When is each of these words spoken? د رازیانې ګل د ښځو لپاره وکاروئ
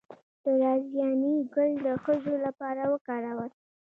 د 0.43 0.45
رازیانې 0.63 1.33
ګل 1.53 1.71
د 1.85 1.87
ښځو 2.03 2.33
لپاره 2.45 2.81
وکاروئ 2.93 3.51